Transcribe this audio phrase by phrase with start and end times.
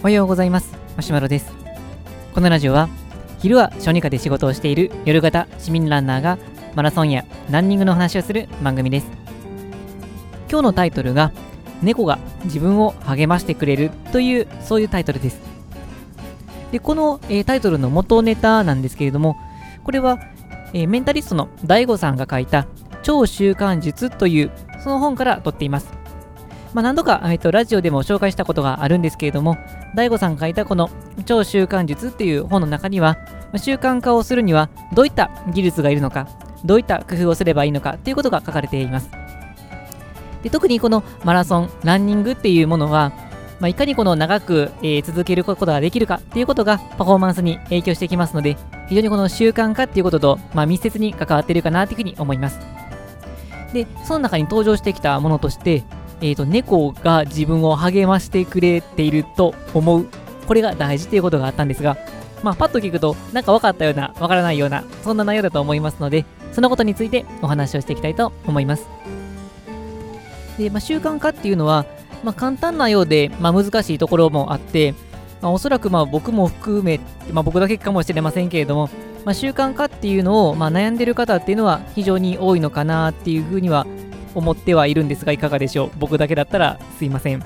[0.00, 0.74] おはようございます。
[0.96, 1.52] マシュマロです。
[2.34, 2.88] このラジオは
[3.38, 6.38] 昼は小児科で仕事をしている夜型市民ランナーが
[6.74, 9.06] マラソンやランニングの話をする番組です。
[10.50, 11.32] 今日のタイトルが
[11.82, 15.40] 猫が自分を励ましてくれるというそういうタイトルです。
[16.72, 19.36] でこの、えー、タイトルの元ネタなんですけれども
[19.84, 20.18] これは、
[20.72, 22.66] えー、メンタリストの DAIGO さんが書いた
[23.04, 24.50] 超習慣術という
[24.82, 26.03] その本から取っています。
[26.74, 29.56] まあ、何度か、えっと、ラジオでも紹介したことがあるんですけれども、
[29.94, 30.90] DAIGO さんが書いたこの
[31.24, 33.16] 超習慣術っていう本の中には、
[33.56, 36.26] 習慣化をするにはどういった技術がいるのか、
[36.64, 39.08] どういった工夫をすればいいのかということが書かれています。
[40.42, 43.12] で特にこのマラソン、ランニングっていうものは、
[43.60, 48.56] まあ、いかにこの長く、えー、続けることができるかっていうことがパフォーマンスに影響してきますので、
[48.88, 52.58] 非常にこの習慣化っていうことと、まあ、密接に関わっているかなというふうに思います。
[53.72, 55.84] で、その中に登場してきたものとして、
[56.20, 60.06] えーと、猫が自分を励ましてくれていると思う。
[60.46, 61.96] これが大事ということがあったんですが、
[62.42, 68.86] まあ、パッと聞くと、なんか分かったような、分からないような、そんな内容だと思いますので、そのことについてお話をしていきたいと思います。
[70.58, 71.86] で、まあ、習慣化っていうのは、
[72.22, 74.94] まあ、簡単なようで、まあ、難しいところもあって、
[75.40, 78.88] まあ、おそらくまあ僕も含め、まあ、僕だけかもしれませんけれども、
[79.24, 83.86] まあ、習慣化っていうのを、まあ、悩んでる方っていうのは非常に多いのかなっていうふうには
[84.34, 85.90] 思ってはいるんですが、いかがでしょう？
[85.98, 87.42] 僕だけだったらすいません。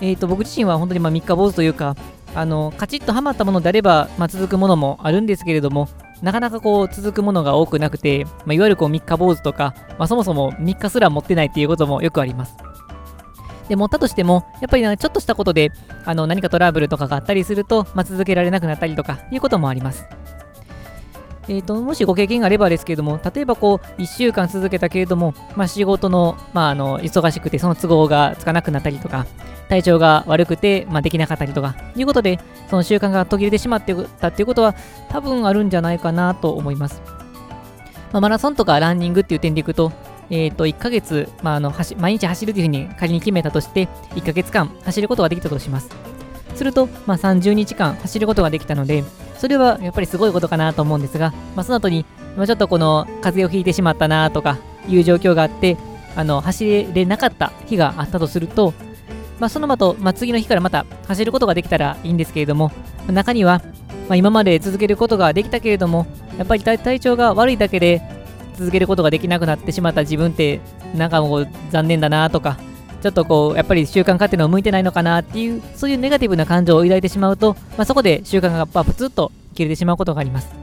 [0.00, 1.96] えっ、ー、と、僕自身は本当にまあ三日坊主というか、
[2.34, 5.88] あの、カチッとはまったものであれば、まあ、続くものもあるんですけれども、
[6.22, 12.56] なかなかこう続くものが多くなくて、まあ、いわゆるこう三日坊主とか、まあ、そもそも3日すら持ってないっていうこともよくあります。
[13.68, 15.70] で、持ったとしても、やっぱり、ちょっとしたことで、
[16.04, 20.04] あの、何かトラブルとかがあったりすると、まあ、続けられなくなったりとか、いうこともあります。
[21.48, 29.26] えーと、もしご経験があればですけれども、例えばこう1週間続けたけれども、まあ、仕事の,、まあ、あの忙しくてその都合がつかなくなったりとか、
[29.68, 34.74] 体調が悪くて、まあ、できなかったりとかいうことで、その習慣が途切れてしまってたっていうことは
[35.08, 37.02] 多分あるんじゃないかなと思います。
[38.12, 39.90] まあ、マラソンとかランニングっていう点でいくと、
[40.30, 46.11] えー、と1ヶ月、まあ、あの毎日走るというふうに仮に決めたとして、1ヶ月間走ることができたとします。
[46.54, 49.04] すると、まあ、30日間走ることができたので、
[49.38, 52.04] それはやっぱりすごいことかなと思うんですが、まあ、その後に、
[52.36, 54.58] まあ、ちょっとこの風邪をひいてしまったなとか
[54.88, 55.76] いう状況があって、
[56.14, 58.74] あの走れなかった日があったとすると、
[59.40, 62.70] まあ、その後、まあ、次の日からまた走ることができたらいいんですけれども、
[63.08, 63.62] 中には、
[64.08, 66.06] まあ、今まで続けることができたけれども、
[66.38, 68.02] やっぱり体調が悪いだけで
[68.56, 70.60] 続けることができなくなってしまった自分って、
[70.94, 72.58] なんかもう残念だなとか、
[73.02, 80.54] ちょっとこう、やっぱり習慣化っていうのは向いてないのかなっていう、そういうネガティブな感情を抱いてしまうと、まあ、そこで習慣がプツッと切れてしまうことがあります。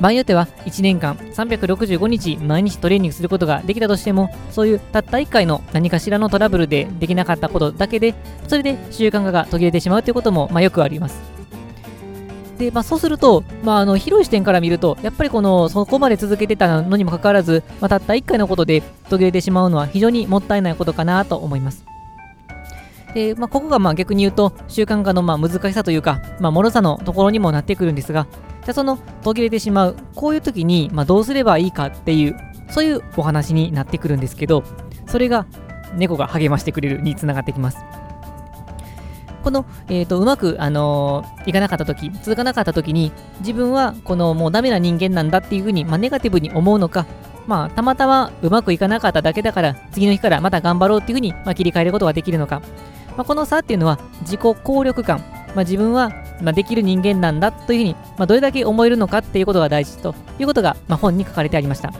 [0.00, 8.14] 場合によっては1年間365日毎日トレーニングすることができたとしてもそういうたった1回の何かしらのトラブルでできなかったことだけで
[8.48, 11.39] それで習慣化が途切れてしまうということも、まあ、よくあります
[12.60, 21.86] で、まあ、そうすると、まあ、あの広い視点から見るとやっぱりこのそこまで続けてたのにもかかわらず、まあ、たった1回のことで途切れてしまうのは非常にもったいないことかなと思います
[23.14, 28.26] で、まあ、ここがまあ逆に言うと習慣化のまあ難しさというか、まあ、脆さのところにもなってくるんですが、
[28.62, 32.36] じゃあその途切れてしまう、こういう時にまあどうすればいいかっていう、
[32.70, 34.62] そういうお話になってくるんですけど、
[35.06, 35.46] それが
[35.96, 37.78] 猫が励ましてくれるにつながってきます。
[39.42, 47.06] この、えーと、うまく、あのー、いかなかった時続かなかった時に自分はこのもうダメな人間なんだっていうふうに、まあ、ネガティブに思うのか
[47.46, 52.62] まあ、たまたまうまくいかなかっただけだから次の日からまた頑張ろうっていうふうに、まあ、切り替えることができるのか
[53.16, 55.18] まあ、この差っていうのは自己効力感、
[55.54, 56.10] まあ、自分は
[56.42, 61.90] まあできる人間なんだというふうに、まあ、どれだけ思えるのかっていうことが大事ということが、まあ本に書かれてありました。
[61.90, 61.96] ま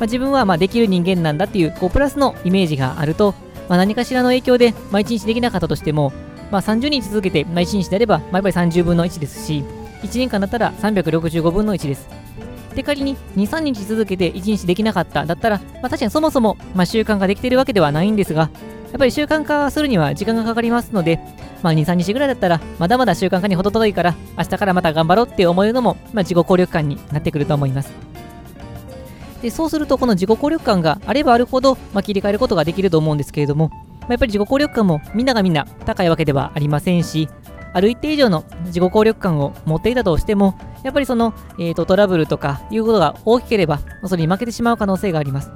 [0.02, 3.34] 自分はまあできる人間なんだっていうこうプラスのイメージがあると、
[3.68, 6.12] まあ何かしらの影響で、ま1日できなかったとしても、
[6.52, 9.64] ま30日続けて、ま1日であれば、まやっぱり30分の1ですし、
[10.02, 12.08] 1年間だったら365分の1です。
[12.74, 18.50] で、仮に2、3日続けて1日できなかっただったら、まあ、確かにそもそも、ま習慣ができているわけではないんですが、
[18.92, 21.18] やっぱり習慣化するには時間がかかりますので、
[21.62, 27.90] まあ、2、3日ぐらいだったら、まだまだ習慣化に程遠いから、明日からまた頑張ろうって思えるのも、まあ、自己効力感になってくると思います。
[29.40, 33.70] でそうすると、この自己効力感があればあるほど、まあ、切り替えることができると思うんですけれども、
[34.02, 37.28] まあ、やっぱり自己効力感もみんながみんな高いわけではありませんし、
[37.72, 45.50] ある一定以上の自己効力感を持っていたとしても、やっぱりその、えーと、トラブルとかいうことが大きければ、それに負けてしまう可能性があります。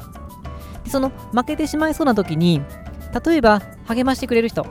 [0.84, 2.62] でその負けてしまいそうな時に、
[3.24, 4.64] 例えば励ましてくれる人、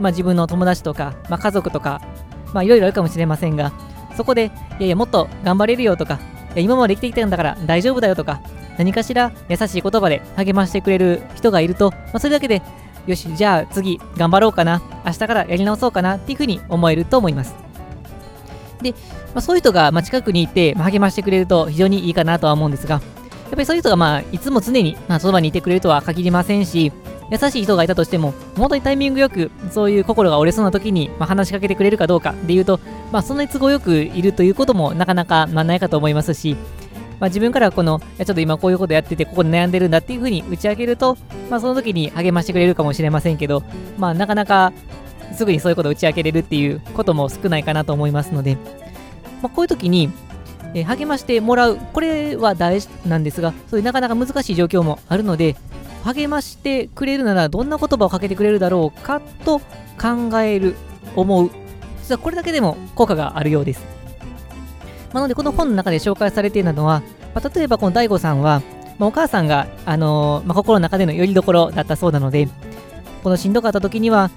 [0.00, 2.00] まあ、自分の友達とか、まあ、家族とか、
[2.52, 3.72] まあ、いろいろあるかもしれませんが、
[4.16, 4.48] そこで、い
[4.80, 6.18] やいや、もっと頑張れるよとか、
[6.54, 8.40] いや今まで生きてきたんだから大丈夫だよとか、
[8.78, 12.62] 何かしら優しい言葉で励ましてくれる人がいると、まあ、それだけで
[13.06, 14.80] よしじゃあ次頑張ろうかな。
[15.04, 17.54] 明日からやり直そうかなっていうふうに思えると思います。
[18.80, 18.96] で、ま
[19.36, 23.02] あ、そういう人がま近くにいて、励ましてくれると非常にいいかなとは思うんですがやっ
[23.50, 26.92] ぱりそういう人がまあいつも常にまあそばにいてくれるとは限りませんし
[27.30, 32.78] 優しい人がいたとしても、本当にタイミングよく、そういう心が折れそうな時に、まあ、話しかけてくれるかどうかで言うと、
[33.10, 36.58] まあ、そんなに都合よくいるということもなかなか、まあ、ないかと思いますし、
[37.22, 41.16] まあ、自分からこの、ちょっと今こういうことやってて、ここで悩んでるんだっていうふうに打ち明けると、
[41.48, 43.62] まあ、その時に励ましてくれるかもしれませんけど、
[43.96, 44.72] まあ、なかなか
[45.32, 48.56] すぐにそういうことを打ち明けれるっていうことも少ないかなと思いますので、
[49.40, 50.10] まあ、こういう時に、
[50.74, 55.54] えー、励ましてもらう、これは大事なんですが、そういうなかなか難しい状況もあるので、
[56.02, 59.60] 励ましてくれるならどんな言葉をかけてくれるだろうかと
[59.96, 60.74] 考える、
[61.14, 61.50] 思う。
[62.02, 64.02] 実はこれだけでも効果があるようです。
[65.12, 67.02] なので、この本の中で紹介されているのは、
[67.34, 68.62] まあ、例えばこの DAIGO さんは、
[68.98, 72.48] まあ、お母さんが、あのー、まあ、心の中での拠り所だったそうなので、
[73.22, 74.30] このしんどかった時には、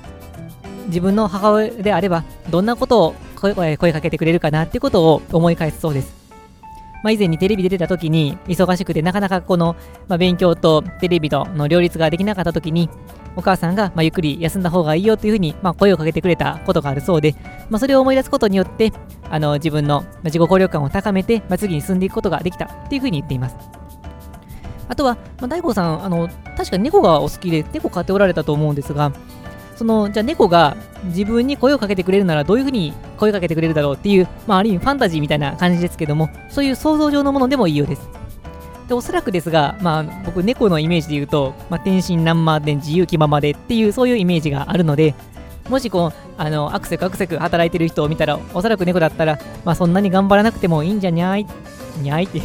[0.87, 6.25] 自分の母親であれば、どんなことを声かけてくれるかなっていうことを思い返すそうです。
[7.03, 9.75] まあ、以前にテレビで出た時に忙しくてなかなかこの、
[10.07, 12.89] まあ、勉強とテレビとの両立ができなかった時に
[13.35, 17.35] お母さんが、まあ、ゆっくり休んだ方がいいよというふうに、まあ、声をかけてくれたことがあるそうで、
[17.69, 18.93] まあ、それを思い出すことによって
[19.29, 23.55] あの自分の自己効力感を高めて、まあ、次に進んでいくことができたっていうふうに言っています。
[24.87, 29.11] あとは、まあ、大悟さん、あの、確かに猫がお好きで、猫飼っておられたと思うんですが、
[29.75, 38.09] その、じゃあ猫が自分に声をかけてくれるならどういうふうに声をかけてくれるだろうっていう、まあ、ある意味ファンタジーみたいな感じですけども、そういう想像上のものでもいいようです。
[38.87, 45.15] で、おそらくですが、まあ、僕、猫のイメージで言うと、まあ、天真爛漫で自由気ままでっていう、そういうイメージがあるので、
[45.69, 51.47] もしこう、あの、アクセクアクセク働いてる人を見たら、おそらく猫だったら、まあ、そんなに頑張らなくてもいいんじゃにゃい、
[52.01, 52.25] にゃい？
[52.25, 52.41] って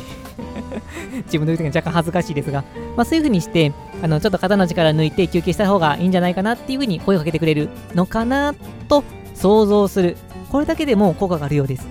[1.26, 2.64] 自分の言う時が若干恥ずかしいですが、
[2.96, 3.72] まあ、そういう風にして、
[4.02, 8.54] あの、ちょっと肩の力抜いて休憩した方がいいんじゃないかなっていう風に声をかけてくれるのかな
[8.88, 9.04] と
[9.34, 10.16] 想像する。
[10.50, 11.86] これだけでも効果があるようです。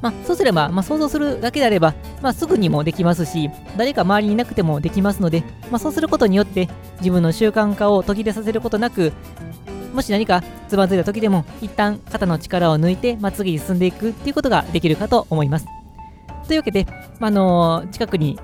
[0.00, 6.68] まあ、そうすれば、まあ、想像するだけであれば、まあ、すぐにもできますし、誰か周りにいなくてもできますので、まあ、そうすることによって、
[6.98, 9.12] 自分の習慣化を途切れさせることなく、
[9.92, 15.66] もし何かつまずいた時でも、一旦肩の力を抜いて、まあ、次に進んでいくっていうことができるかと思います。
[16.46, 16.86] というわけで、
[17.18, 18.38] まあのー、近くに、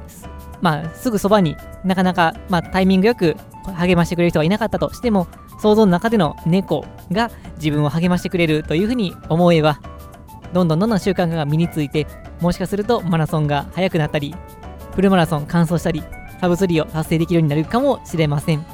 [0.61, 3.37] まあ、すぐそばになかなか、まあ、タイミングよく
[3.77, 5.27] 励ましてくれる人がいなかったとしても、
[5.61, 9.81] 想像の中での猫が自分を励ましてくれるというふうに思えば、
[10.55, 12.07] どんどんどんどん習慣化が身について、
[12.41, 14.35] もしかするとマラソンが速くなったり、
[14.95, 16.05] フルマラソン完走したり、
[16.41, 18.65] サブスリーを達成できるようになるかもしれません。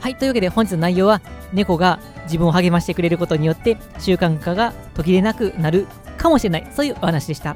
[0.00, 1.20] はい、というわけで本日の内容は、
[1.52, 5.86] 猫が自分を励ましてくれることによって習慣化が途切れなくなる
[6.18, 7.54] かもしれない、そういうお話でした。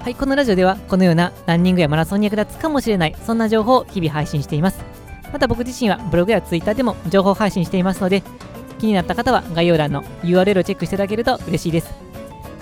[0.00, 4.80] はい、このラジオではこのようなランニングやマラソンに役立つかもしれない、そんな情報を日々配信しています。
[5.32, 8.24] また僕自身はブログやツイッターでも情報配信していますので、
[8.80, 11.94] 気になった方は概要欄の URL をチェックしていただけると嬉しいです。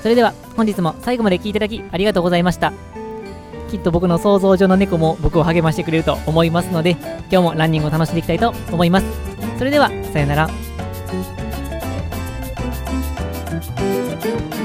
[0.02, 2.72] それでは本日も最後まで聴いていただきありがとうございました。
[3.70, 6.92] きっと僕の想像上の猫も僕を励ましてくれると思いますので、
[7.30, 9.06] 今日もランニングを楽しんでいきたいと思います。
[9.58, 10.48] それでは、さようなら。
[14.20, 14.57] Thank you.